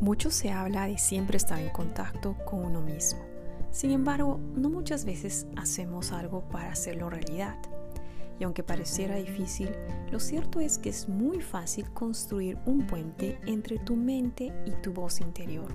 Mucho 0.00 0.30
se 0.30 0.50
habla 0.50 0.86
de 0.86 0.96
siempre 0.96 1.36
estar 1.36 1.58
en 1.60 1.68
contacto 1.68 2.34
con 2.46 2.64
uno 2.64 2.80
mismo. 2.80 3.20
Sin 3.70 3.90
embargo, 3.90 4.40
no 4.56 4.70
muchas 4.70 5.04
veces 5.04 5.46
hacemos 5.56 6.10
algo 6.12 6.48
para 6.48 6.72
hacerlo 6.72 7.10
realidad. 7.10 7.58
Y 8.38 8.44
aunque 8.44 8.62
pareciera 8.62 9.16
difícil, 9.16 9.68
lo 10.10 10.18
cierto 10.18 10.58
es 10.60 10.78
que 10.78 10.88
es 10.88 11.06
muy 11.06 11.42
fácil 11.42 11.90
construir 11.90 12.56
un 12.64 12.86
puente 12.86 13.38
entre 13.44 13.78
tu 13.78 13.94
mente 13.94 14.54
y 14.64 14.70
tu 14.82 14.94
voz 14.94 15.20
interior. 15.20 15.74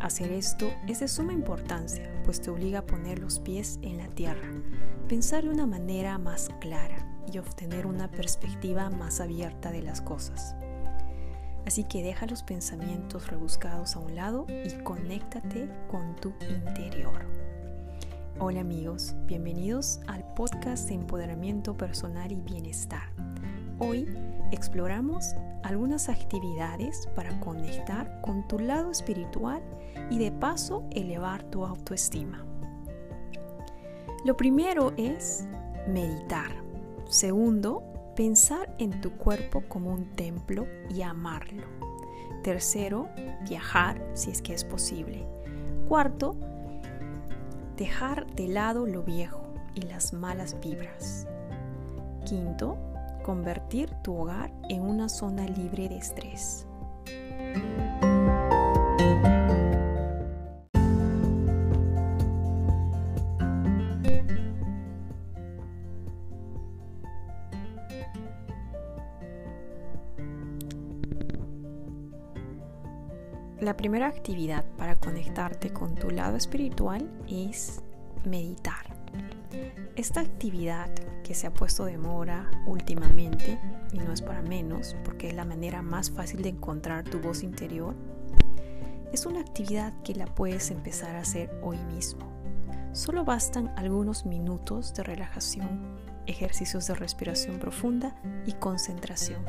Hacer 0.00 0.32
esto 0.32 0.72
es 0.88 0.98
de 0.98 1.06
suma 1.06 1.32
importancia, 1.32 2.10
pues 2.24 2.40
te 2.40 2.50
obliga 2.50 2.80
a 2.80 2.86
poner 2.86 3.20
los 3.20 3.38
pies 3.38 3.78
en 3.82 3.98
la 3.98 4.08
tierra, 4.08 4.50
pensar 5.08 5.44
de 5.44 5.50
una 5.50 5.66
manera 5.66 6.18
más 6.18 6.50
clara 6.60 7.08
y 7.32 7.38
obtener 7.38 7.86
una 7.86 8.10
perspectiva 8.10 8.90
más 8.90 9.20
abierta 9.20 9.70
de 9.70 9.82
las 9.82 10.00
cosas. 10.00 10.56
Así 11.66 11.84
que 11.84 12.02
deja 12.02 12.26
los 12.26 12.42
pensamientos 12.42 13.28
rebuscados 13.28 13.96
a 13.96 13.98
un 13.98 14.14
lado 14.14 14.46
y 14.48 14.82
conéctate 14.82 15.68
con 15.90 16.14
tu 16.16 16.34
interior. 16.48 17.24
Hola 18.38 18.60
amigos, 18.60 19.14
bienvenidos 19.26 20.00
al 20.06 20.24
podcast 20.34 20.88
de 20.88 20.94
empoderamiento 20.94 21.74
personal 21.74 22.30
y 22.32 22.36
bienestar. 22.36 23.08
Hoy 23.78 24.06
exploramos 24.52 25.34
algunas 25.62 26.10
actividades 26.10 27.08
para 27.16 27.40
conectar 27.40 28.20
con 28.20 28.46
tu 28.46 28.58
lado 28.58 28.90
espiritual 28.90 29.62
y 30.10 30.18
de 30.18 30.32
paso 30.32 30.86
elevar 30.90 31.44
tu 31.44 31.64
autoestima. 31.64 32.44
Lo 34.24 34.36
primero 34.36 34.92
es 34.98 35.46
meditar. 35.88 36.50
Segundo, 37.08 37.93
Pensar 38.16 38.72
en 38.78 39.00
tu 39.00 39.10
cuerpo 39.12 39.64
como 39.68 39.90
un 39.90 40.14
templo 40.14 40.68
y 40.88 41.02
amarlo. 41.02 41.66
Tercero, 42.44 43.08
viajar 43.48 44.00
si 44.14 44.30
es 44.30 44.40
que 44.40 44.54
es 44.54 44.62
posible. 44.62 45.26
Cuarto, 45.88 46.36
dejar 47.76 48.26
de 48.34 48.46
lado 48.46 48.86
lo 48.86 49.02
viejo 49.02 49.42
y 49.74 49.82
las 49.82 50.12
malas 50.12 50.60
vibras. 50.60 51.26
Quinto, 52.24 52.78
convertir 53.24 53.90
tu 54.04 54.14
hogar 54.16 54.52
en 54.68 54.82
una 54.82 55.08
zona 55.08 55.46
libre 55.48 55.88
de 55.88 55.96
estrés. 55.96 56.68
La 73.64 73.78
primera 73.78 74.08
actividad 74.08 74.62
para 74.76 74.94
conectarte 74.94 75.72
con 75.72 75.94
tu 75.94 76.10
lado 76.10 76.36
espiritual 76.36 77.10
es 77.26 77.80
meditar. 78.26 78.94
Esta 79.96 80.20
actividad 80.20 80.90
que 81.22 81.32
se 81.34 81.46
ha 81.46 81.54
puesto 81.54 81.86
de 81.86 81.96
moda 81.96 82.50
últimamente, 82.66 83.58
y 83.90 84.00
no 84.00 84.12
es 84.12 84.20
para 84.20 84.42
menos, 84.42 84.94
porque 85.02 85.28
es 85.28 85.34
la 85.34 85.46
manera 85.46 85.80
más 85.80 86.10
fácil 86.10 86.42
de 86.42 86.50
encontrar 86.50 87.04
tu 87.04 87.20
voz 87.20 87.42
interior, 87.42 87.94
es 89.14 89.24
una 89.24 89.40
actividad 89.40 89.94
que 90.02 90.14
la 90.14 90.26
puedes 90.26 90.70
empezar 90.70 91.16
a 91.16 91.20
hacer 91.20 91.50
hoy 91.62 91.78
mismo. 91.94 92.30
Solo 92.92 93.24
bastan 93.24 93.72
algunos 93.78 94.26
minutos 94.26 94.92
de 94.92 95.04
relajación, 95.04 95.96
ejercicios 96.26 96.86
de 96.86 96.96
respiración 96.96 97.58
profunda 97.58 98.14
y 98.44 98.52
concentración. 98.52 99.42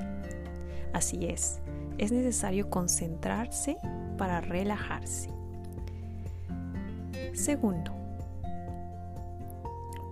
Así 0.94 1.26
es, 1.26 1.60
es 1.98 2.12
necesario 2.12 2.70
concentrarse 2.70 3.78
para 4.18 4.42
relajarse. 4.42 5.30
Segundo, 7.34 7.92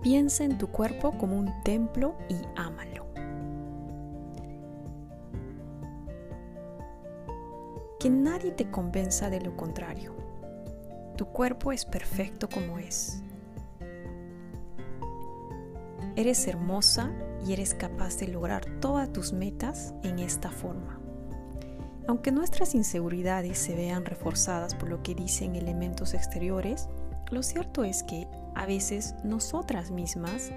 piensa 0.02 0.44
en 0.44 0.58
tu 0.58 0.68
cuerpo 0.68 1.16
como 1.18 1.38
un 1.38 1.50
templo 1.62 2.16
y 2.28 2.36
ámalo. 2.56 3.06
Que 7.98 8.10
nadie 8.10 8.52
te 8.52 8.70
convenza 8.70 9.30
de 9.30 9.40
lo 9.40 9.56
contrario. 9.56 10.14
Tu 11.16 11.26
cuerpo 11.26 11.72
es 11.72 11.86
perfecto 11.86 12.48
como 12.48 12.78
es. 12.78 13.22
Eres 16.16 16.46
hermosa 16.46 17.10
y 17.46 17.54
eres 17.54 17.74
capaz 17.74 18.18
de 18.18 18.28
lograr 18.28 18.64
todas 18.80 19.12
tus 19.12 19.32
metas 19.32 19.94
en 20.02 20.18
esta 20.18 20.50
forma. 20.50 21.03
Aunque 22.06 22.32
nuestras 22.32 22.74
inseguridades 22.74 23.58
se 23.58 23.74
vean 23.74 24.04
reforzadas 24.04 24.74
por 24.74 24.88
lo 24.90 25.02
que 25.02 25.14
dicen 25.14 25.56
elementos 25.56 26.12
exteriores, 26.12 26.88
lo 27.30 27.42
cierto 27.42 27.82
es 27.84 28.02
que 28.02 28.28
a 28.54 28.66
veces 28.66 29.14
nosotras 29.24 29.90
mismas, 29.90 30.52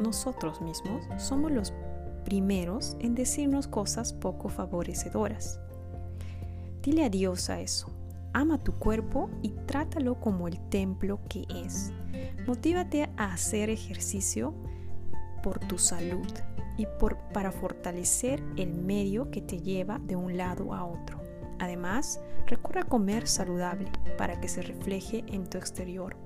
nosotros 0.00 0.60
mismos, 0.60 1.04
somos 1.18 1.50
los 1.50 1.72
primeros 2.24 2.96
en 3.00 3.14
decirnos 3.14 3.66
cosas 3.66 4.12
poco 4.12 4.48
favorecedoras. 4.48 5.58
Dile 6.82 7.04
adiós 7.04 7.50
a 7.50 7.60
eso. 7.60 7.90
Ama 8.32 8.58
tu 8.58 8.72
cuerpo 8.74 9.28
y 9.42 9.50
trátalo 9.66 10.20
como 10.20 10.46
el 10.46 10.60
templo 10.68 11.18
que 11.28 11.44
es. 11.64 11.92
Motívate 12.46 13.10
a 13.16 13.32
hacer 13.32 13.70
ejercicio 13.70 14.54
por 15.42 15.58
tu 15.58 15.78
salud, 15.78 16.28
y 16.80 16.88
para 17.34 17.52
fortalecer 17.52 18.42
el 18.56 18.72
medio 18.72 19.30
que 19.30 19.42
te 19.42 19.60
lleva 19.60 19.98
de 19.98 20.16
un 20.16 20.38
lado 20.38 20.72
a 20.72 20.86
otro. 20.86 21.20
Además, 21.58 22.22
recuerda 22.46 22.84
comer 22.84 23.28
saludable 23.28 23.92
para 24.16 24.40
que 24.40 24.48
se 24.48 24.62
refleje 24.62 25.22
en 25.26 25.46
tu 25.46 25.58
exterior. 25.58 26.16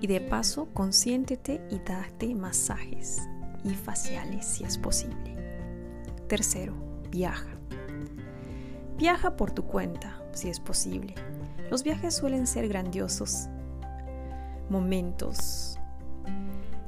Y 0.00 0.06
de 0.06 0.22
paso, 0.22 0.68
consiéntete 0.72 1.60
y 1.68 1.80
date 1.80 2.34
masajes 2.34 3.28
y 3.62 3.74
faciales 3.74 4.46
si 4.46 4.64
es 4.64 4.78
posible. 4.78 5.36
Tercero, 6.28 6.72
viaja. 7.10 7.58
Viaja 8.96 9.36
por 9.36 9.52
tu 9.52 9.64
cuenta, 9.64 10.22
si 10.32 10.48
es 10.48 10.60
posible. 10.60 11.14
Los 11.70 11.82
viajes 11.82 12.14
suelen 12.14 12.46
ser 12.46 12.68
grandiosos 12.68 13.48
momentos 14.70 15.75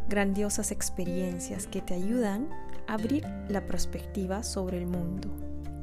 grandiosas 0.08 0.70
experiencias 0.70 1.66
que 1.66 1.82
te 1.82 1.94
ayudan 1.94 2.48
a 2.86 2.94
abrir 2.94 3.26
la 3.48 3.66
perspectiva 3.66 4.42
sobre 4.42 4.78
el 4.78 4.86
mundo, 4.86 5.28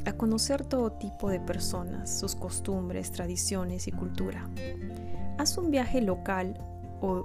a 0.05 0.13
conocer 0.13 0.65
todo 0.65 0.91
tipo 0.93 1.29
de 1.29 1.39
personas, 1.39 2.19
sus 2.19 2.35
costumbres, 2.35 3.11
tradiciones 3.11 3.87
y 3.87 3.91
cultura. 3.91 4.49
Haz 5.37 5.57
un 5.57 5.69
viaje 5.69 6.01
local 6.01 6.57
o, 7.01 7.23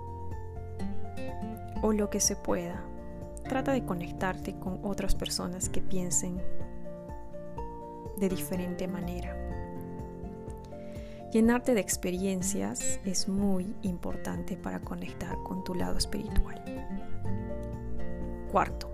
o 1.83 1.93
lo 1.93 2.11
que 2.11 2.21
se 2.21 2.37
pueda. 2.37 2.85
Trata 3.45 3.73
de 3.73 3.85
conectarte 3.85 4.59
con 4.59 4.81
otras 4.83 5.15
personas 5.15 5.69
que 5.69 5.81
piensen 5.81 6.41
de 8.19 8.29
diferente 8.29 8.87
manera. 8.87 9.35
Llenarte 11.33 11.75
de 11.75 11.81
experiencias 11.81 13.01
es 13.05 13.29
muy 13.29 13.75
importante 13.83 14.57
para 14.57 14.81
conectar 14.81 15.37
con 15.45 15.63
tu 15.63 15.75
lado 15.75 15.97
espiritual. 15.97 16.80
Cuarto, 18.51 18.93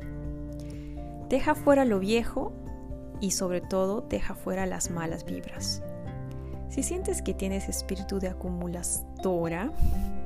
deja 1.29 1.55
fuera 1.55 1.85
lo 1.85 1.99
viejo 1.99 2.53
y 3.21 3.31
sobre 3.31 3.61
todo 3.61 4.03
deja 4.03 4.35
fuera 4.35 4.67
las 4.67 4.91
malas 4.91 5.25
vibras. 5.25 5.83
Si 6.69 6.83
sientes 6.83 7.23
que 7.23 7.33
tienes 7.33 7.69
espíritu 7.69 8.19
de 8.19 8.29
acumuladora, 8.29 9.73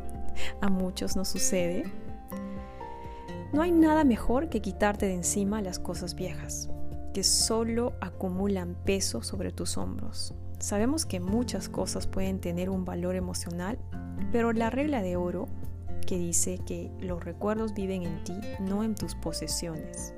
a 0.60 0.68
muchos 0.68 1.16
nos 1.16 1.28
sucede, 1.28 1.84
no 3.52 3.62
hay 3.62 3.72
nada 3.72 4.04
mejor 4.04 4.48
que 4.48 4.60
quitarte 4.60 5.06
de 5.06 5.14
encima 5.14 5.62
las 5.62 5.78
cosas 5.78 6.14
viejas, 6.14 6.68
que 7.12 7.24
solo 7.24 7.92
acumulan 8.00 8.76
peso 8.84 9.22
sobre 9.22 9.52
tus 9.52 9.76
hombros. 9.76 10.34
Sabemos 10.58 11.06
que 11.06 11.20
muchas 11.20 11.68
cosas 11.68 12.06
pueden 12.06 12.40
tener 12.40 12.70
un 12.70 12.84
valor 12.84 13.16
emocional, 13.16 13.78
pero 14.32 14.52
la 14.52 14.70
regla 14.70 15.02
de 15.02 15.16
oro 15.16 15.48
que 16.00 16.18
dice 16.18 16.58
que 16.58 16.90
los 17.00 17.24
recuerdos 17.24 17.74
viven 17.74 18.02
en 18.02 18.24
ti, 18.24 18.34
no 18.60 18.84
en 18.84 18.94
tus 18.94 19.14
posesiones. 19.14 20.14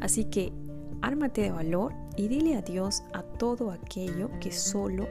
Así 0.00 0.24
que 0.24 0.52
ármate 1.00 1.42
de 1.42 1.52
valor 1.52 1.94
y 2.16 2.28
dile 2.28 2.56
adiós 2.56 3.02
a 3.12 3.22
todo 3.22 3.70
aquello 3.70 4.30
que 4.40 4.52
solo 4.52 5.06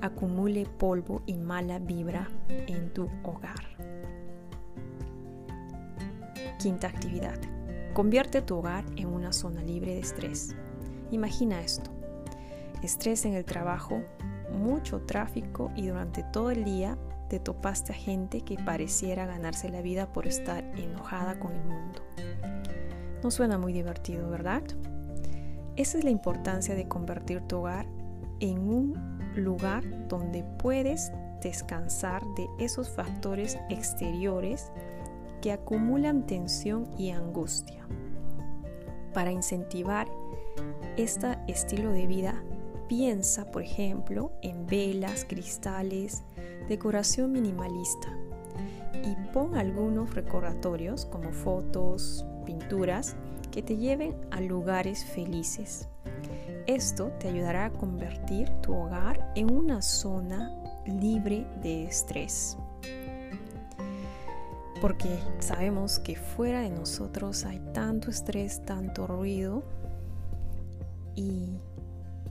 acumule 0.00 0.66
polvo 0.66 1.22
y 1.26 1.34
mala 1.34 1.78
vibra 1.78 2.28
en 2.48 2.92
tu 2.92 3.08
hogar. 3.22 3.64
Quinta 6.58 6.88
actividad. 6.88 7.38
Convierte 7.94 8.42
tu 8.42 8.56
hogar 8.56 8.84
en 8.96 9.06
una 9.08 9.32
zona 9.32 9.62
libre 9.62 9.94
de 9.94 10.00
estrés. 10.00 10.54
Imagina 11.10 11.60
esto. 11.60 11.90
Estrés 12.82 13.24
en 13.24 13.34
el 13.34 13.44
trabajo, 13.44 14.02
mucho 14.52 15.00
tráfico 15.02 15.70
y 15.76 15.86
durante 15.86 16.22
todo 16.24 16.50
el 16.50 16.64
día 16.64 16.98
te 17.34 17.40
topaste 17.40 17.90
a 17.90 17.96
gente 17.96 18.42
que 18.42 18.56
pareciera 18.56 19.26
ganarse 19.26 19.68
la 19.68 19.82
vida 19.82 20.06
por 20.06 20.28
estar 20.28 20.62
enojada 20.78 21.40
con 21.40 21.52
el 21.52 21.64
mundo. 21.64 22.00
No 23.24 23.32
suena 23.32 23.58
muy 23.58 23.72
divertido, 23.72 24.30
¿verdad? 24.30 24.62
Esa 25.74 25.98
es 25.98 26.04
la 26.04 26.10
importancia 26.10 26.76
de 26.76 26.86
convertir 26.86 27.40
tu 27.40 27.56
hogar 27.56 27.88
en 28.38 28.60
un 28.60 29.18
lugar 29.34 29.82
donde 30.06 30.44
puedes 30.60 31.10
descansar 31.42 32.22
de 32.36 32.46
esos 32.60 32.88
factores 32.88 33.58
exteriores 33.68 34.70
que 35.42 35.50
acumulan 35.50 36.26
tensión 36.26 36.88
y 36.96 37.10
angustia. 37.10 37.84
Para 39.12 39.32
incentivar 39.32 40.06
este 40.96 41.36
estilo 41.48 41.90
de 41.90 42.06
vida, 42.06 42.44
piensa, 42.88 43.50
por 43.50 43.62
ejemplo, 43.62 44.32
en 44.42 44.66
velas, 44.66 45.24
cristales, 45.24 46.22
decoración 46.68 47.32
minimalista 47.32 48.08
y 49.02 49.14
pon 49.32 49.56
algunos 49.56 50.14
recordatorios 50.14 51.06
como 51.06 51.32
fotos, 51.32 52.24
pinturas 52.46 53.16
que 53.50 53.62
te 53.62 53.76
lleven 53.76 54.16
a 54.30 54.40
lugares 54.40 55.04
felices. 55.04 55.88
Esto 56.66 57.12
te 57.18 57.28
ayudará 57.28 57.66
a 57.66 57.72
convertir 57.72 58.48
tu 58.62 58.74
hogar 58.74 59.32
en 59.34 59.52
una 59.52 59.82
zona 59.82 60.50
libre 60.86 61.46
de 61.62 61.84
estrés 61.84 62.56
porque 64.84 65.18
sabemos 65.38 65.98
que 65.98 66.14
fuera 66.14 66.60
de 66.60 66.68
nosotros 66.68 67.46
hay 67.46 67.58
tanto 67.72 68.10
estrés, 68.10 68.60
tanto 68.66 69.06
ruido 69.06 69.62
y 71.14 71.58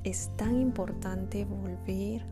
es 0.04 0.30
tan 0.36 0.60
importante 0.60 1.46
volver 1.46 2.26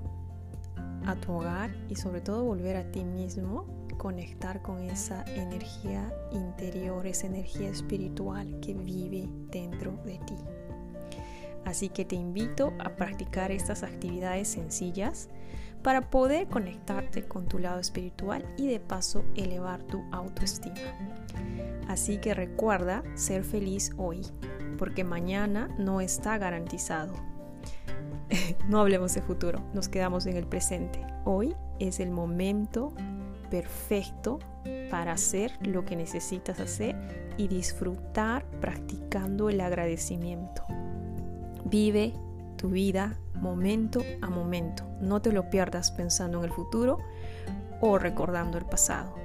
a 1.05 1.15
tu 1.15 1.33
hogar 1.33 1.71
y 1.89 1.95
sobre 1.95 2.21
todo 2.21 2.43
volver 2.43 2.75
a 2.75 2.91
ti 2.91 3.03
mismo, 3.03 3.65
conectar 3.97 4.61
con 4.61 4.81
esa 4.81 5.23
energía 5.25 6.13
interior, 6.31 7.05
esa 7.07 7.27
energía 7.27 7.69
espiritual 7.69 8.59
que 8.59 8.73
vive 8.73 9.29
dentro 9.51 9.93
de 10.05 10.19
ti. 10.19 10.35
Así 11.65 11.89
que 11.89 12.05
te 12.05 12.15
invito 12.15 12.73
a 12.79 12.95
practicar 12.95 13.51
estas 13.51 13.83
actividades 13.83 14.47
sencillas 14.47 15.29
para 15.83 16.09
poder 16.09 16.47
conectarte 16.47 17.27
con 17.27 17.47
tu 17.47 17.59
lado 17.59 17.79
espiritual 17.79 18.45
y 18.57 18.67
de 18.67 18.79
paso 18.79 19.23
elevar 19.35 19.83
tu 19.83 20.03
autoestima. 20.11 20.75
Así 21.87 22.17
que 22.17 22.33
recuerda 22.33 23.03
ser 23.15 23.43
feliz 23.43 23.91
hoy, 23.97 24.21
porque 24.77 25.03
mañana 25.03 25.69
no 25.77 26.01
está 26.01 26.37
garantizado. 26.37 27.30
no 28.67 28.79
hablemos 28.79 29.13
de 29.13 29.21
futuro, 29.21 29.61
nos 29.73 29.89
quedamos 29.89 30.25
en 30.25 30.37
el 30.37 30.45
presente. 30.45 31.05
Hoy 31.25 31.55
es 31.79 31.99
el 31.99 32.11
momento 32.11 32.93
perfecto 33.49 34.39
para 34.89 35.13
hacer 35.13 35.51
lo 35.61 35.85
que 35.85 35.95
necesitas 35.95 36.59
hacer 36.59 36.95
y 37.37 37.47
disfrutar 37.47 38.45
practicando 38.59 39.49
el 39.49 39.61
agradecimiento. 39.61 40.63
Vive 41.65 42.13
tu 42.57 42.69
vida 42.69 43.17
momento 43.35 44.01
a 44.21 44.29
momento. 44.29 44.83
No 45.01 45.21
te 45.21 45.31
lo 45.31 45.49
pierdas 45.49 45.91
pensando 45.91 46.39
en 46.39 46.45
el 46.45 46.51
futuro 46.51 46.99
o 47.81 47.97
recordando 47.97 48.57
el 48.57 48.65
pasado. 48.65 49.15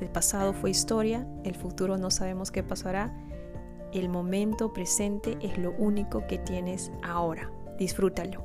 El 0.00 0.08
pasado 0.08 0.52
fue 0.52 0.70
historia, 0.70 1.26
el 1.44 1.54
futuro 1.54 1.98
no 1.98 2.10
sabemos 2.10 2.50
qué 2.50 2.62
pasará. 2.62 3.12
El 3.92 4.08
momento 4.08 4.72
presente 4.72 5.36
es 5.40 5.58
lo 5.58 5.72
único 5.72 6.26
que 6.26 6.38
tienes 6.38 6.92
ahora. 7.02 7.50
Disfrútalo. 7.78 8.42